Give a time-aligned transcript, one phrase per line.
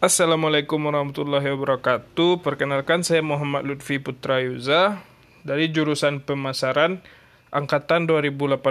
[0.00, 2.40] Assalamualaikum warahmatullahi wabarakatuh.
[2.40, 5.04] Perkenalkan saya Muhammad Lutfi Putra Yuza
[5.44, 7.04] dari jurusan pemasaran
[7.52, 8.64] angkatan 2018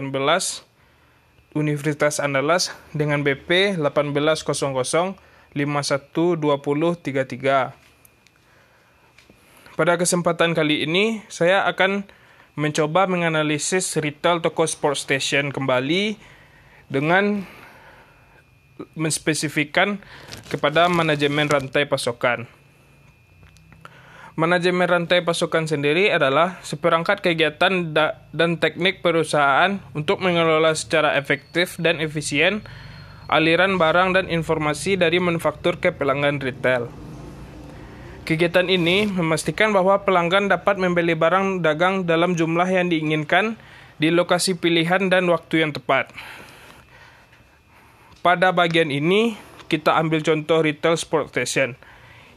[1.54, 4.42] Universitas Andalas dengan BP 1800
[9.78, 12.10] Pada kesempatan kali ini saya akan
[12.58, 16.18] mencoba menganalisis retail toko sport station kembali
[16.90, 17.46] dengan
[18.96, 20.00] menspesifikkan
[20.48, 22.48] kepada manajemen rantai pasokan.
[24.40, 27.92] Manajemen rantai pasokan sendiri adalah seperangkat kegiatan
[28.32, 32.64] dan teknik perusahaan untuk mengelola secara efektif dan efisien
[33.28, 36.88] aliran barang dan informasi dari manufaktur ke pelanggan retail.
[38.24, 43.58] Kegiatan ini memastikan bahwa pelanggan dapat membeli barang dagang dalam jumlah yang diinginkan
[44.00, 46.16] di lokasi pilihan dan waktu yang tepat.
[48.20, 49.40] Pada bagian ini,
[49.72, 51.80] kita ambil contoh retail sport station,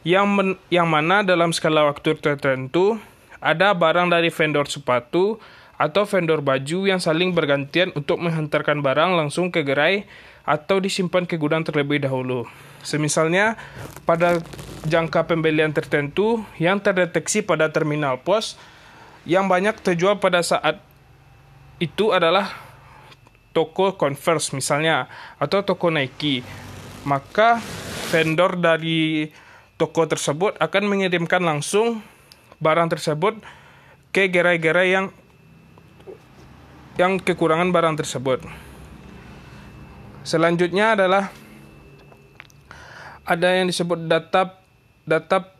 [0.07, 2.99] yang, men, yang mana dalam skala waktu tertentu
[3.43, 5.43] ada barang dari vendor sepatu
[5.75, 10.07] atau vendor baju yang saling bergantian untuk menghantarkan barang langsung ke gerai
[10.47, 12.47] atau disimpan ke gudang terlebih dahulu.
[12.83, 13.59] Semisalnya,
[14.07, 14.39] pada
[14.87, 18.55] jangka pembelian tertentu yang terdeteksi pada terminal pos,
[19.27, 20.79] yang banyak terjual pada saat
[21.79, 22.72] itu adalah
[23.53, 26.41] toko Converse misalnya atau toko Nike,
[27.05, 27.61] maka
[28.09, 29.29] vendor dari
[29.77, 32.01] toko tersebut akan mengirimkan langsung
[32.57, 33.37] barang tersebut
[34.13, 35.05] ke gerai-gerai yang
[36.97, 38.45] yang kekurangan barang tersebut.
[40.23, 41.33] Selanjutnya adalah
[43.25, 44.55] ada yang disebut data
[45.03, 45.51] data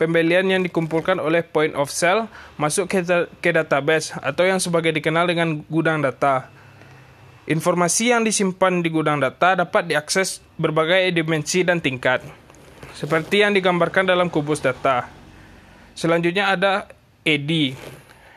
[0.00, 3.04] pembelian yang dikumpulkan oleh point of sale masuk ke,
[3.40, 6.59] ke database atau yang sebagai dikenal dengan gudang data.
[7.50, 12.22] Informasi yang disimpan di gudang data dapat diakses berbagai dimensi dan tingkat,
[12.94, 15.10] seperti yang digambarkan dalam kubus data.
[15.98, 16.86] Selanjutnya ada
[17.26, 17.74] ED.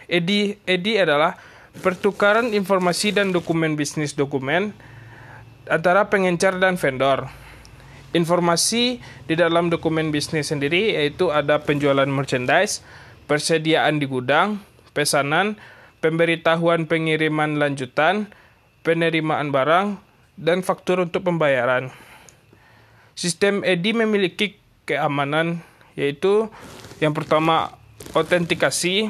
[0.10, 1.38] ED, ED adalah
[1.86, 4.74] pertukaran informasi dan dokumen bisnis dokumen
[5.70, 7.30] antara pengencar dan vendor.
[8.18, 8.98] Informasi
[9.30, 12.82] di dalam dokumen bisnis sendiri yaitu ada penjualan merchandise,
[13.30, 14.58] persediaan di gudang,
[14.98, 15.54] pesanan,
[16.02, 18.34] pemberitahuan pengiriman lanjutan,
[18.84, 19.98] penerimaan barang,
[20.38, 21.90] dan faktur untuk pembayaran.
[23.14, 25.62] Sistem EDI memiliki keamanan,
[25.96, 26.50] yaitu
[27.00, 27.78] yang pertama
[28.12, 29.10] autentikasi,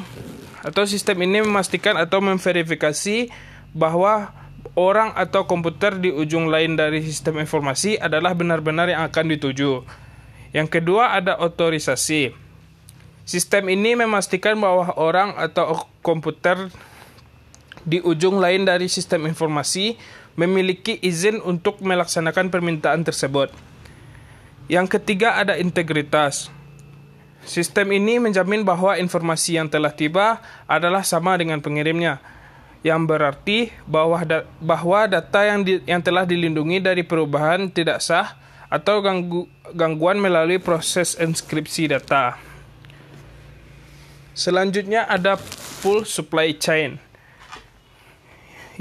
[0.63, 3.27] atau sistem ini memastikan atau memverifikasi
[3.75, 4.31] bahwa
[4.79, 9.83] orang atau komputer di ujung lain dari sistem informasi adalah benar-benar yang akan dituju.
[10.53, 12.31] Yang kedua ada otorisasi.
[13.23, 16.69] Sistem ini memastikan bahwa orang atau komputer
[17.83, 19.99] di ujung lain dari sistem informasi
[20.33, 23.53] memiliki izin untuk melaksanakan permintaan tersebut.
[24.71, 26.49] Yang ketiga ada integritas.
[27.43, 32.23] Sistem ini menjamin bahwa informasi yang telah tiba adalah sama dengan pengirimnya,
[32.87, 38.39] yang berarti bahwa da bahwa data yang di yang telah dilindungi dari perubahan tidak sah
[38.71, 39.43] atau ganggu
[39.75, 42.39] gangguan melalui proses inskripsi data.
[44.31, 45.35] Selanjutnya ada
[45.83, 46.95] full supply chain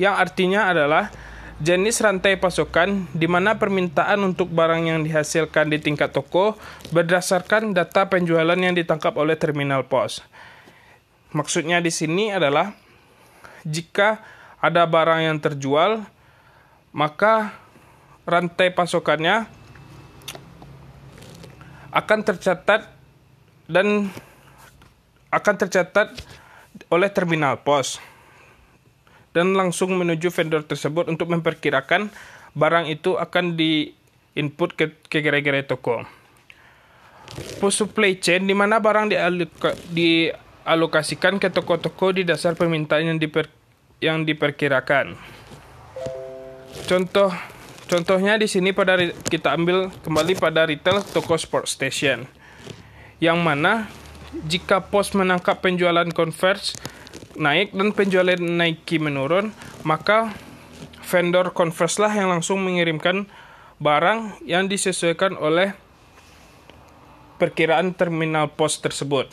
[0.01, 1.13] yang artinya adalah
[1.63, 6.59] jenis rantai pasokan di mana permintaan untuk barang yang dihasilkan di tingkat toko
[6.91, 10.25] berdasarkan data penjualan yang ditangkap oleh terminal pos.
[11.31, 12.75] Maksudnya di sini adalah
[13.63, 14.21] jika
[14.59, 16.03] ada barang yang terjual,
[16.91, 17.55] maka
[18.27, 19.47] rantai pasokannya
[21.93, 22.91] akan tercatat
[23.71, 24.11] dan
[25.31, 26.13] akan tercatat
[26.91, 28.12] oleh terminal pos
[29.33, 32.13] dan langsung menuju vendor tersebut untuk memperkirakan
[32.53, 33.93] barang itu akan di
[34.37, 36.05] input ke, ke gerai-gerai toko.
[37.61, 39.09] Post supply chain di mana barang
[39.89, 43.49] dialokasikan ke toko-toko di dasar permintaan yang diper,
[44.05, 45.17] yang diperkirakan.
[46.85, 47.33] Contoh
[47.89, 48.97] contohnya di sini pada
[49.29, 52.29] kita ambil kembali pada retail toko sport station.
[53.17, 53.89] Yang mana
[54.45, 56.77] jika pos menangkap penjualan Converse
[57.37, 59.53] naik dan penjualan Nike menurun,
[59.85, 60.33] maka
[61.07, 63.29] vendor Converse lah yang langsung mengirimkan
[63.83, 65.75] barang yang disesuaikan oleh
[67.37, 69.27] perkiraan terminal pos tersebut.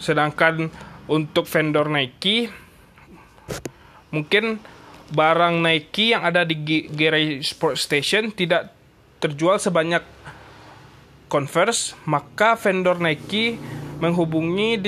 [0.00, 0.72] Sedangkan
[1.06, 2.48] untuk vendor Nike
[4.08, 4.58] mungkin
[5.12, 6.56] barang Nike yang ada di
[6.88, 8.72] gerai sport station tidak
[9.20, 10.02] terjual sebanyak
[11.28, 13.58] Converse, maka vendor Nike
[13.98, 14.78] menghubungi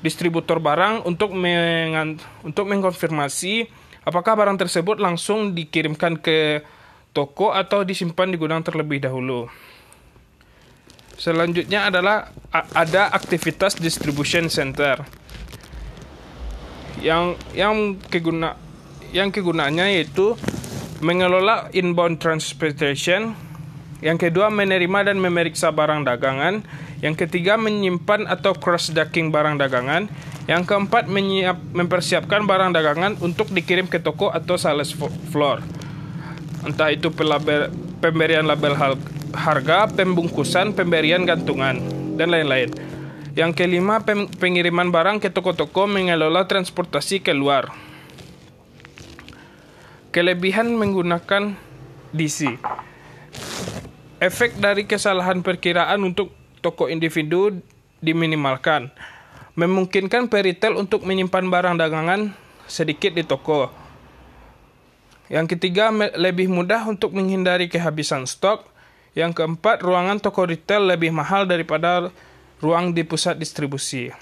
[0.00, 3.68] distributor barang untuk mengant untuk mengkonfirmasi
[4.04, 6.64] apakah barang tersebut langsung dikirimkan ke
[7.12, 9.50] toko atau disimpan di gudang terlebih dahulu.
[11.20, 12.32] Selanjutnya adalah
[12.72, 15.04] ada aktivitas distribution center
[17.04, 18.56] yang yang keguna
[19.12, 20.32] yang kegunaannya yaitu
[21.00, 23.36] mengelola inbound transportation,
[24.00, 26.64] yang kedua menerima dan memeriksa barang dagangan,
[27.04, 30.08] yang ketiga menyimpan atau cross docking barang dagangan,
[30.48, 34.96] yang keempat menyiap, mempersiapkan barang dagangan untuk dikirim ke toko atau sales
[35.28, 35.60] floor.
[36.64, 38.76] Entah itu pelabel, pemberian label
[39.36, 41.80] harga, pembungkusan, pemberian gantungan,
[42.16, 42.72] dan lain-lain.
[43.36, 44.02] Yang kelima,
[44.40, 47.70] pengiriman barang ke toko-toko mengelola transportasi keluar.
[50.10, 51.54] Kelebihan menggunakan
[52.10, 52.58] DC.
[54.20, 57.56] Efek dari kesalahan perkiraan untuk toko individu
[58.04, 58.92] diminimalkan.
[59.56, 62.36] Memungkinkan peritel untuk menyimpan barang dagangan
[62.68, 63.72] sedikit di toko.
[65.32, 65.88] Yang ketiga,
[66.20, 68.68] lebih mudah untuk menghindari kehabisan stok.
[69.16, 72.12] Yang keempat, ruangan toko retail lebih mahal daripada
[72.60, 74.12] ruang di pusat distribusi.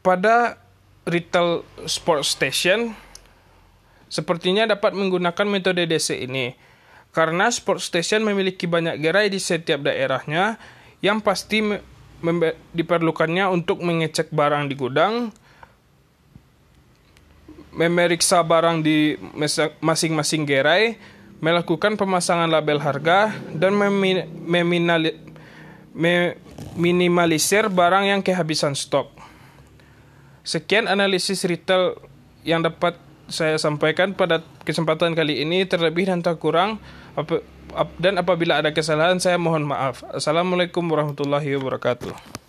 [0.00, 0.56] Pada
[1.04, 2.96] retail sport station
[4.08, 6.69] sepertinya dapat menggunakan metode DC ini
[7.10, 10.54] karena sport station memiliki banyak gerai di setiap daerahnya
[11.02, 11.58] yang pasti
[12.76, 15.34] diperlukannya untuk mengecek barang di gudang,
[17.74, 19.16] memeriksa barang di
[19.80, 21.00] masing-masing gerai,
[21.40, 23.74] melakukan pemasangan label harga, dan
[25.96, 29.08] meminimalisir barang yang kehabisan stok.
[30.44, 31.96] Sekian analisis retail
[32.44, 32.94] yang dapat
[33.30, 36.82] saya sampaikan pada kesempatan kali ini terlebih dan tak kurang
[38.02, 40.02] dan apabila ada kesalahan saya mohon maaf.
[40.10, 42.39] Assalamualaikum warahmatullahi wabarakatuh.